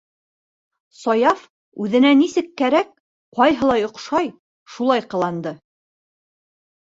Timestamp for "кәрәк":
2.61-2.89